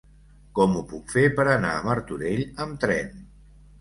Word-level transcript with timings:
Com 0.59 0.71
ho 0.77 0.79
puc 0.93 1.13
fer 1.17 1.25
per 1.41 1.45
anar 1.51 1.73
a 1.81 1.85
Martorell 1.91 2.43
amb 2.67 2.81
tren? 2.87 3.13